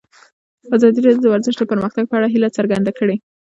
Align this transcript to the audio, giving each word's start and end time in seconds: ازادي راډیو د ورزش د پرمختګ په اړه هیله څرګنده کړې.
ازادي 0.75 0.99
راډیو 1.01 1.23
د 1.23 1.27
ورزش 1.33 1.53
د 1.57 1.63
پرمختګ 1.71 2.03
په 2.07 2.15
اړه 2.17 2.27
هیله 2.33 2.49
څرګنده 2.57 2.91
کړې. 2.99 3.15